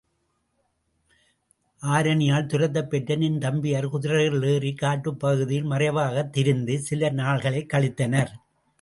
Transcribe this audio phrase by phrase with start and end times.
[1.81, 8.33] ஆருணியால் துரத்தப் பெற்ற நின் தம்பியர், குதிரைகளில் ஏறிக் காட்டுப் பகுதியில் மறைவாகத் திரிந்து, சில நாள்களைக் கழித்தனர்.